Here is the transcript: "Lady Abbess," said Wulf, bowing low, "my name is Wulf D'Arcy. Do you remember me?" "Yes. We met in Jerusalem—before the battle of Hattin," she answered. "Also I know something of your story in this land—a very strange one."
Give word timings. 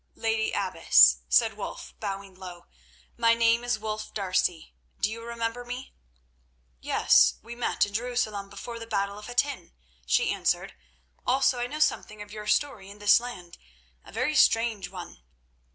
"Lady 0.15 0.51
Abbess," 0.51 1.17
said 1.29 1.53
Wulf, 1.55 1.93
bowing 1.99 2.33
low, 2.33 2.65
"my 3.17 3.35
name 3.35 3.63
is 3.63 3.77
Wulf 3.77 4.11
D'Arcy. 4.15 4.73
Do 4.99 5.11
you 5.11 5.23
remember 5.23 5.63
me?" 5.63 5.93
"Yes. 6.79 7.35
We 7.43 7.53
met 7.53 7.85
in 7.85 7.93
Jerusalem—before 7.93 8.79
the 8.79 8.87
battle 8.87 9.19
of 9.19 9.27
Hattin," 9.27 9.73
she 10.07 10.31
answered. 10.33 10.73
"Also 11.27 11.59
I 11.59 11.67
know 11.67 11.77
something 11.77 12.19
of 12.19 12.31
your 12.33 12.47
story 12.47 12.89
in 12.89 12.97
this 12.97 13.19
land—a 13.19 14.11
very 14.11 14.33
strange 14.33 14.89
one." 14.89 15.21